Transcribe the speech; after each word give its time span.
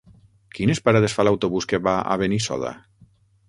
Quines 0.59 0.81
parades 0.87 1.15
fa 1.19 1.27
l'autobús 1.29 1.69
que 1.75 1.83
va 1.91 1.95
a 2.15 2.19
Benissoda? 2.25 2.77